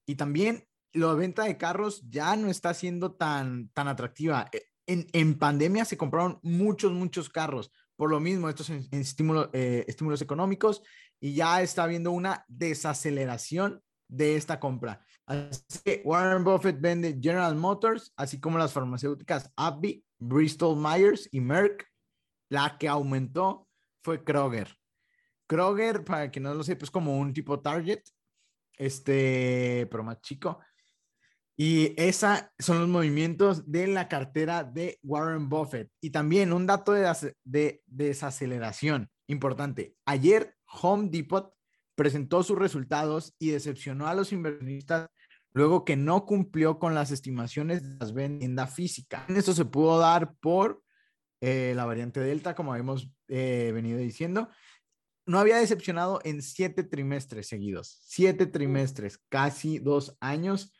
[0.07, 4.49] Y también la venta de carros ya no está siendo tan, tan atractiva.
[4.51, 7.71] E, en, en pandemia se compraron muchos, muchos carros.
[7.99, 10.81] Por lo mismo, estos eh, estímulos económicos
[11.19, 15.03] y ya está habiendo una desaceleración de esta compra.
[15.25, 21.41] Así que Warren Buffett vende General Motors, así como las farmacéuticas AbbVie, Bristol Myers y
[21.41, 21.85] Merck.
[22.47, 23.67] La que aumentó
[24.01, 24.73] fue Kroger.
[25.45, 28.03] Kroger, para que no lo sepa, es como un tipo Target,
[28.77, 30.57] este, pero más chico.
[31.61, 35.91] Y esa son los movimientos de la cartera de Warren Buffett.
[35.99, 39.93] Y también un dato de, de desaceleración importante.
[40.05, 41.53] Ayer Home Depot
[41.95, 45.09] presentó sus resultados y decepcionó a los inversionistas
[45.51, 49.25] luego que no cumplió con las estimaciones de las ventas física.
[49.27, 50.81] Esto se pudo dar por
[51.41, 54.47] eh, la variante Delta, como hemos eh, venido diciendo.
[55.25, 60.71] No había decepcionado en siete trimestres seguidos, siete trimestres, casi dos años.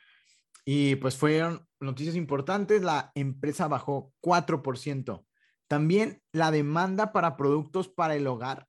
[0.65, 2.81] Y pues fueron noticias importantes.
[2.81, 5.25] La empresa bajó 4%.
[5.67, 8.67] También la demanda para productos para el hogar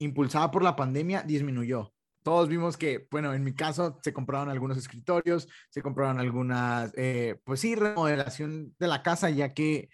[0.00, 1.92] impulsada por la pandemia, disminuyó.
[2.22, 7.40] Todos vimos que, bueno, en mi caso se compraron algunos escritorios, se compraron algunas, eh,
[7.44, 9.88] pues sí, remodelación de la casa, ya que,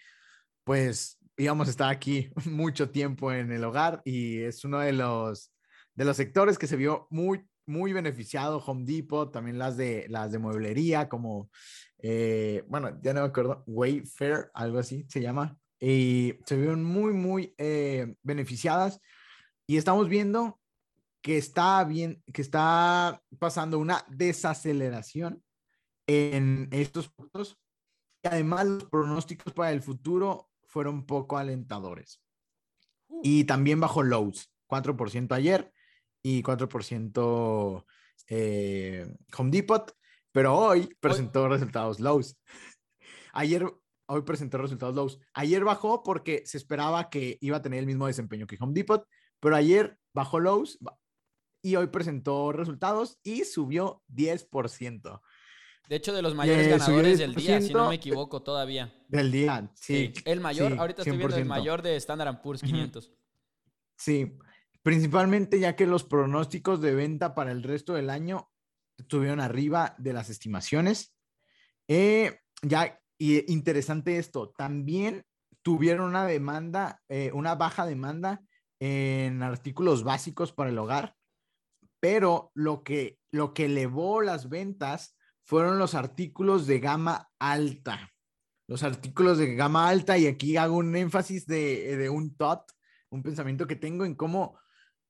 [0.63, 5.53] pues, íbamos a estar aquí mucho tiempo en el hogar y es uno de los,
[5.93, 8.57] de los sectores que se vio muy, muy beneficiado.
[8.65, 11.49] Home Depot, también las de, las de mueblería, como,
[11.99, 17.13] eh, bueno, ya no me acuerdo, Wayfair, algo así se llama, y se vieron muy,
[17.13, 18.99] muy eh, beneficiadas
[19.67, 20.59] y estamos viendo
[21.21, 25.43] que está bien, que está pasando una desaceleración
[26.07, 27.59] en estos puntos.
[28.23, 32.21] Y además los pronósticos para el futuro fueron poco alentadores.
[33.09, 33.21] Uh.
[33.23, 35.73] Y también bajó Lowe's, 4% ayer
[36.27, 37.85] y 4%
[38.27, 39.95] eh, Home Depot,
[40.33, 42.37] pero hoy presentó resultados Lowe's.
[43.31, 43.65] Ayer,
[44.07, 45.19] hoy presentó resultados Lowe's.
[45.33, 49.07] Ayer bajó porque se esperaba que iba a tener el mismo desempeño que Home Depot,
[49.39, 50.77] pero ayer bajó Lowe's
[51.61, 55.21] y hoy presentó resultados y subió 10%.
[55.87, 58.93] De hecho, de los mayores ganadores del día, si no me equivoco todavía.
[59.07, 60.11] Del día, sí.
[60.25, 63.13] el mayor, ahorita estoy viendo el mayor de Standard Poor's 500.
[63.95, 64.37] Sí,
[64.87, 68.49] principalmente ya que los pronósticos de venta para el resto del año
[68.97, 71.13] estuvieron arriba de las estimaciones.
[71.89, 75.25] Eh, ya, y interesante esto, también
[75.61, 78.41] tuvieron una demanda, eh, una baja demanda
[78.79, 81.17] en artículos básicos para el hogar,
[81.99, 88.09] pero lo que, lo que elevó las ventas fueron los artículos de gama alta.
[88.69, 92.61] Los artículos de gama alta, y aquí hago un énfasis de, un thought,
[93.09, 94.57] un pensamiento que tengo en cómo,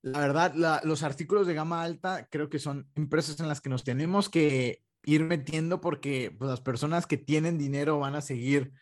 [0.02, 3.84] la verdad, los artículos de gama alta creo que son empresas en las que nos
[3.84, 8.74] tenemos que ir metiendo porque pues, las personas que tienen dinero van a seguir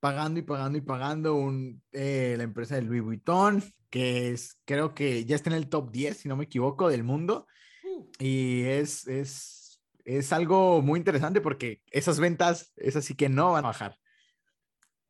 [0.00, 4.94] pagando y pagando y pagando un, eh, la empresa de Louis Vuitton, que es, creo
[4.94, 7.46] que ya está en el top 10, si no me equivoco, del mundo.
[7.84, 8.06] Uh.
[8.18, 13.64] Y es, es, es algo muy interesante porque esas ventas, es así que no van
[13.64, 13.98] a bajar.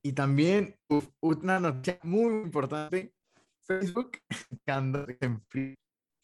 [0.02, 3.12] Y también uf, una noticia muy importante,
[3.66, 4.18] Facebook,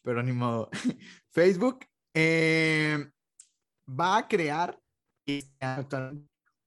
[0.03, 0.69] pero ni modo.
[1.31, 3.05] Facebook eh,
[3.87, 4.79] va a crear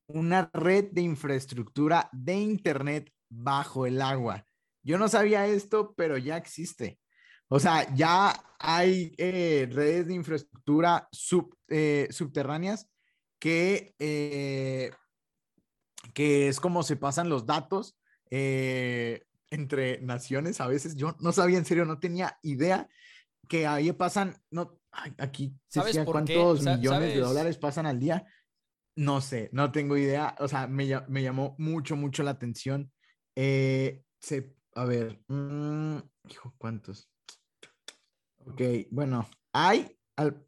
[0.08, 4.46] una red de infraestructura de Internet bajo el agua.
[4.82, 6.98] Yo no sabía esto, pero ya existe.
[7.48, 11.08] O sea, ya hay eh, redes de infraestructura
[11.68, 12.88] eh, subterráneas
[13.38, 14.90] que, eh,
[16.14, 17.96] que es como se pasan los datos
[19.50, 20.60] entre naciones.
[20.60, 22.88] A veces yo no sabía en serio, no tenía idea
[23.48, 24.80] que ahí pasan, no,
[25.18, 26.34] aquí ¿Sabes por qué?
[26.34, 26.82] cuántos millones
[27.14, 28.24] de sabes- dólares pasan al día.
[28.96, 30.34] No sé, no tengo idea.
[30.40, 32.90] O sea, me, me llamó mucho, mucho la atención.
[33.36, 35.98] Eh, se, a ver, mm,
[36.30, 37.10] hijo, ¿cuántos?
[38.46, 40.46] Ok, bueno, hay, al-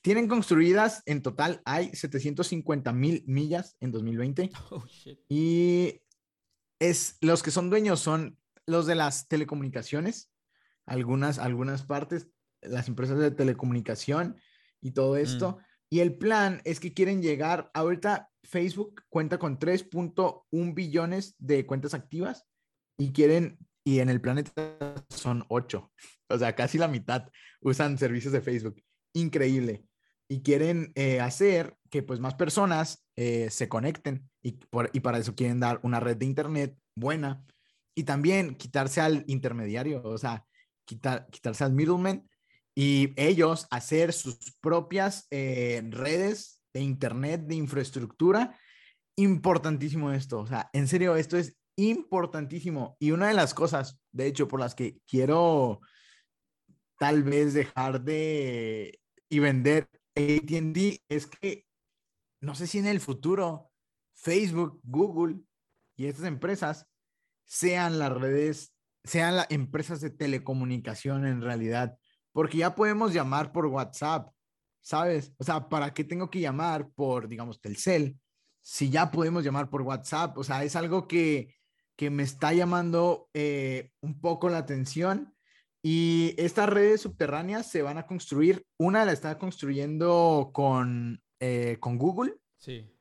[0.00, 5.18] tienen construidas en total, hay 750 mil millas en 2020 Oh, shit.
[5.28, 6.00] y
[6.82, 10.32] es, los que son dueños son los de las telecomunicaciones,
[10.84, 12.28] algunas, algunas partes,
[12.60, 14.36] las empresas de telecomunicación
[14.80, 15.58] y todo esto.
[15.88, 21.94] Y el plan es que quieren llegar, ahorita Facebook cuenta con 3.1 billones de cuentas
[21.94, 22.46] activas
[22.98, 25.92] y quieren, y en el planeta son 8,
[26.30, 27.28] o sea, casi la mitad
[27.60, 28.82] usan servicios de Facebook.
[29.14, 29.84] Increíble.
[30.28, 35.18] Y quieren eh, hacer que pues más personas eh, se conecten y, por- y para
[35.18, 37.44] eso quieren dar una red de internet buena
[37.94, 40.44] y también quitarse al intermediario, o sea,
[40.84, 42.28] quitar, quitarse al middleman
[42.74, 48.58] y ellos hacer sus propias eh, redes de internet, de infraestructura.
[49.16, 52.96] Importantísimo esto, o sea, en serio, esto es importantísimo.
[52.98, 55.80] Y una de las cosas, de hecho, por las que quiero
[56.98, 61.66] tal vez dejar de y vender ATT es que
[62.42, 63.71] no sé si en el futuro
[64.22, 65.40] Facebook, Google
[65.96, 66.86] y estas empresas
[67.44, 68.72] sean las redes,
[69.04, 71.98] sean las empresas de telecomunicación en realidad,
[72.32, 74.32] porque ya podemos llamar por WhatsApp,
[74.80, 75.34] ¿sabes?
[75.38, 78.16] O sea, ¿para qué tengo que llamar por, digamos, Telcel?
[78.62, 81.56] Si ya podemos llamar por WhatsApp, o sea, es algo que,
[81.96, 85.34] que me está llamando eh, un poco la atención.
[85.82, 91.98] Y estas redes subterráneas se van a construir, una la está construyendo con, eh, con
[91.98, 92.91] Google, Sí.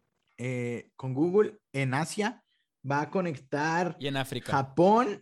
[0.43, 2.43] Eh, con Google en Asia,
[2.89, 4.51] va a conectar Y en África.
[4.51, 5.21] Japón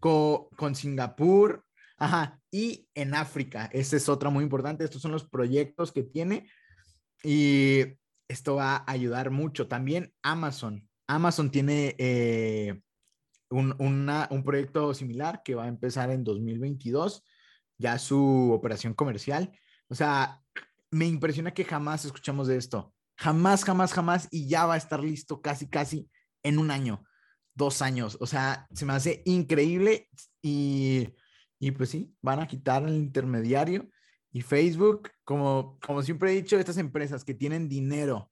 [0.00, 1.64] co- con Singapur,
[1.98, 3.70] ajá, y en África.
[3.72, 4.84] Esta es otra muy importante.
[4.84, 6.50] Estos son los proyectos que tiene
[7.22, 7.82] y
[8.28, 9.68] esto va a ayudar mucho.
[9.68, 10.88] También Amazon.
[11.06, 12.80] Amazon tiene eh,
[13.50, 17.22] un, una- un proyecto similar que va a empezar en 2022,
[17.78, 19.56] ya su operación comercial.
[19.88, 20.42] O sea,
[20.90, 22.92] me impresiona que jamás escuchamos de esto.
[23.16, 24.28] Jamás, jamás, jamás.
[24.30, 26.10] Y ya va a estar listo casi, casi
[26.42, 27.04] en un año,
[27.54, 28.16] dos años.
[28.20, 30.08] O sea, se me hace increíble
[30.42, 31.08] y,
[31.58, 33.88] y pues sí, van a quitar el intermediario.
[34.30, 38.30] Y Facebook, como, como siempre he dicho, estas empresas que tienen dinero,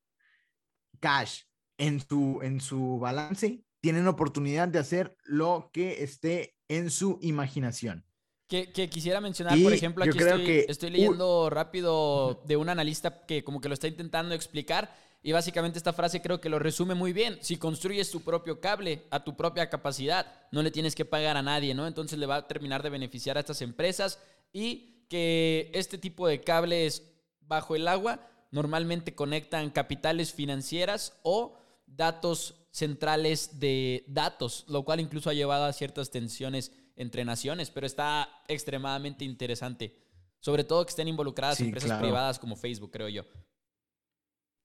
[1.00, 1.42] cash
[1.78, 8.04] en su, en su balance, tienen oportunidad de hacer lo que esté en su imaginación.
[8.46, 12.56] Que, que quisiera mencionar, por Y ejemplo, yo aquí estoy, que- estoy leyendo rápido de
[12.58, 16.50] un analista que como que lo está intentando explicar y básicamente esta frase creo que
[16.50, 17.38] lo resume muy bien.
[17.40, 21.42] Si construyes tu propio cable a tu propia capacidad, no le tienes que pagar a
[21.42, 21.86] nadie, ¿no?
[21.86, 24.18] Entonces le va a terminar de beneficiar a estas empresas
[24.52, 27.02] y que este tipo de cables
[27.40, 35.30] bajo el agua normalmente conectan capitales financieras o datos centrales de datos, lo cual incluso
[35.30, 40.00] ha llevado a ciertas tensiones entre naciones, pero está extremadamente interesante.
[40.40, 42.02] Sobre todo que estén involucradas Sí, empresas claro.
[42.02, 43.24] privadas como Facebook, creo yo.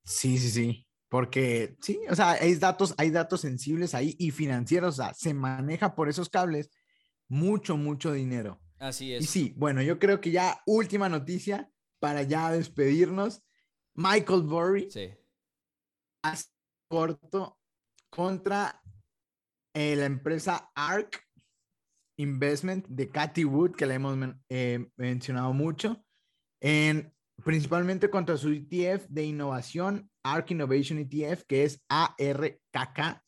[0.03, 0.85] Sí, sí, sí.
[1.09, 5.33] Porque sí, o sea, hay datos, hay datos sensibles ahí y financieros, o sea, se
[5.33, 6.69] maneja por esos cables
[7.27, 8.61] mucho, mucho dinero.
[8.77, 9.29] Así Y es.
[9.29, 13.41] sí, bueno, yo creo que ya última noticia para ya despedirnos.
[13.95, 15.09] Michael Burry Sí.
[16.23, 16.45] hace
[16.87, 17.59] corto
[18.09, 18.81] contra
[19.73, 21.27] eh, la empresa ARK
[22.19, 26.03] Investment de Cathy Wood, que la hemos men- eh, mencionado mucho,
[26.61, 27.13] en,
[27.45, 33.23] principalmente contra su ETF de innovación, ARK Innovation ETF, que es ARKK,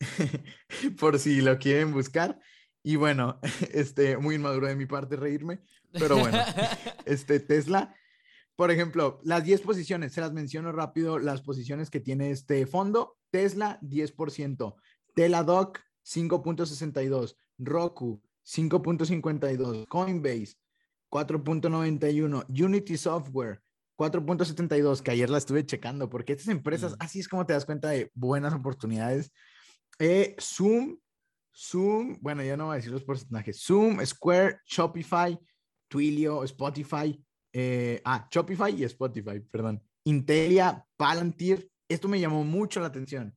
[0.98, 2.38] por si lo quieren buscar.
[2.82, 3.38] Y bueno,
[3.72, 5.62] este, muy inmaduro de mi parte reírme,
[5.92, 6.38] pero bueno,
[7.06, 7.94] este Tesla.
[8.56, 13.16] Por ejemplo, las 10 posiciones, se las menciono rápido, las posiciones que tiene este fondo.
[13.30, 14.74] Tesla, 10%.
[15.14, 20.56] Teladoc 5.62, Roku 5.52, Coinbase
[21.10, 23.62] 4.91, Unity Software
[23.96, 27.90] 4.72, que ayer la estuve checando, porque estas empresas, así es como te das cuenta
[27.90, 29.32] de buenas oportunidades.
[29.98, 30.98] Eh, Zoom,
[31.54, 33.62] Zoom, bueno, ya no voy a decir los porcentajes.
[33.62, 35.38] Zoom, Square, Shopify,
[35.88, 39.80] Twilio, Spotify, eh, ah, Shopify y Spotify, perdón.
[40.02, 43.36] Intelia, Palantir, esto me llamó mucho la atención.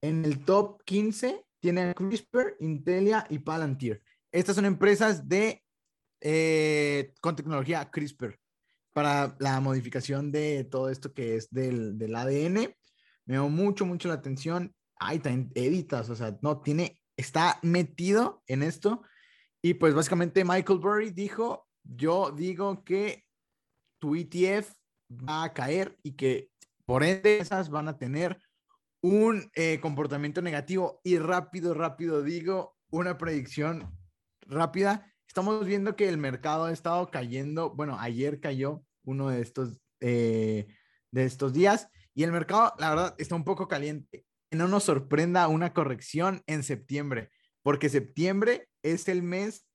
[0.00, 4.02] En el top 15 tienen CRISPR, Intelia y Palantir.
[4.32, 5.62] Estas son empresas de
[6.20, 8.38] eh, con tecnología CRISPR
[8.92, 12.74] para la modificación de todo esto que es del, del ADN.
[13.26, 14.74] Me llamó mucho, mucho la atención.
[14.98, 19.02] Ay, también editas, o sea, no tiene, está metido en esto.
[19.62, 23.24] Y pues básicamente Michael Burry dijo, yo digo que
[24.00, 24.72] tu ETF
[25.10, 26.50] va a caer y que
[26.84, 28.40] por ende esas van a tener
[29.00, 33.96] un eh, comportamiento negativo y rápido, rápido digo, una predicción
[34.42, 35.12] rápida.
[35.26, 40.66] Estamos viendo que el mercado ha estado cayendo, bueno, ayer cayó uno de estos, eh,
[41.10, 44.24] de estos días y el mercado, la verdad, está un poco caliente.
[44.50, 47.30] No nos sorprenda una corrección en septiembre,
[47.62, 49.66] porque septiembre es el mes,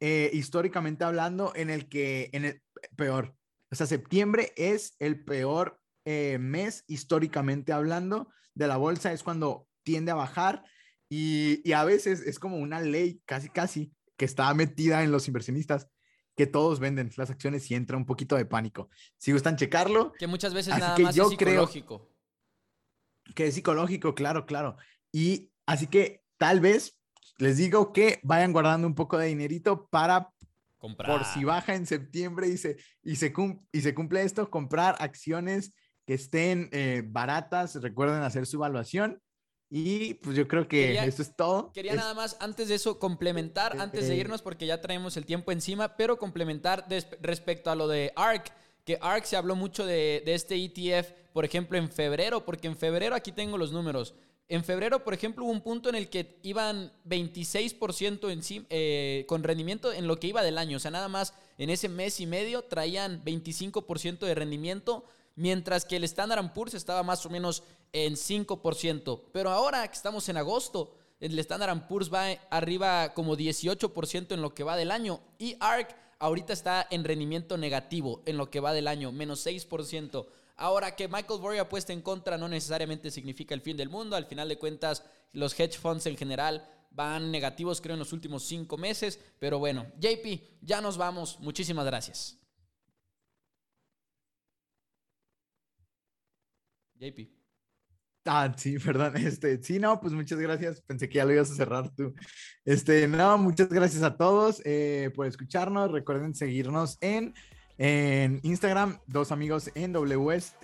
[0.00, 2.62] eh, históricamente hablando, en el que, en el
[2.96, 3.36] peor,
[3.70, 10.12] o sea, septiembre es el peor mes históricamente hablando de la bolsa es cuando tiende
[10.12, 10.64] a bajar
[11.08, 15.88] y, a veces es como una ley casi, casi que está metida en los inversionistas
[16.36, 18.88] que todos venden las acciones y entra un poquito de pánico.
[19.18, 20.12] Si gustan checarlo.
[20.18, 22.10] Que muchas veces nada más es psicológico.
[23.34, 24.76] que es psicológico, claro, claro.
[25.12, 26.98] Y así que tal vez
[27.38, 30.32] les digo que vayan guardando un poco de dinerito para
[30.78, 31.10] comprar.
[31.10, 33.32] Por si baja en septiembre y se, y se,
[33.72, 35.72] y se cumple esto, comprar acciones
[36.06, 39.20] que estén eh, baratas, recuerden hacer su evaluación.
[39.70, 41.72] Y pues yo creo que eso es todo.
[41.72, 45.50] Quería nada más, antes de eso, complementar, antes de irnos, porque ya traemos el tiempo
[45.50, 46.86] encima, pero complementar
[47.20, 48.52] respecto a lo de ARK,
[48.84, 53.16] que ARK se habló mucho de, este ETF, por ejemplo, en febrero, porque en febrero
[53.16, 54.14] aquí tengo los números.
[54.46, 59.42] En febrero, por ejemplo, hubo un punto en el que iban 26% en eh, con
[59.42, 60.76] rendimiento en lo que iba del año.
[60.76, 65.04] O sea, nada más en ese mes y medio traían 25% de rendimiento
[65.36, 67.62] mientras que el Standard Poor's estaba más o menos
[67.92, 69.22] en 5%.
[69.32, 74.54] Pero ahora que estamos en agosto, el Standard Poor's va arriba como 18% en lo
[74.54, 78.72] que va del año y ARK ahorita está en rendimiento negativo en lo que va
[78.72, 80.26] del año, menos 6%.
[80.56, 84.16] Ahora que Michael Burry apuesta en contra no necesariamente significa el fin del mundo.
[84.16, 88.44] Al final de cuentas, los hedge funds en general van negativos, creo, en los últimos
[88.44, 89.18] cinco meses.
[89.38, 91.40] Pero bueno, JP, ya nos vamos.
[91.40, 92.38] Muchísimas gracias.
[96.98, 97.28] JP.
[98.26, 99.16] Ah, sí, perdón.
[99.16, 100.80] Este, sí, no, pues muchas gracias.
[100.82, 102.14] Pensé que ya lo ibas a cerrar tú.
[102.64, 105.90] Este, no, muchas gracias a todos eh, por escucharnos.
[105.90, 107.34] Recuerden seguirnos en,
[107.78, 110.54] en Instagram, dos amigos en WS.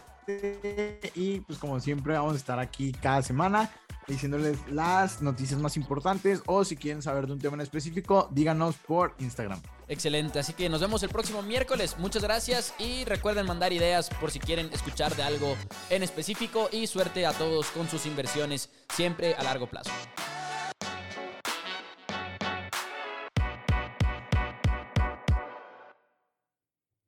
[1.15, 3.71] Y pues como siempre vamos a estar aquí cada semana
[4.07, 8.77] diciéndoles las noticias más importantes o si quieren saber de un tema en específico, díganos
[8.77, 9.61] por Instagram.
[9.91, 11.97] Excelente, así que nos vemos el próximo miércoles.
[11.99, 15.57] Muchas gracias y recuerden mandar ideas por si quieren escuchar de algo
[15.91, 19.91] en específico y suerte a todos con sus inversiones siempre a largo plazo.